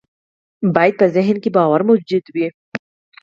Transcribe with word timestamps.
بايد 0.75 0.93
په 0.99 1.05
ذهن 1.15 1.35
کې 1.43 1.49
باور 1.57 1.81
موجود 1.89 2.25
وي. 2.33 2.47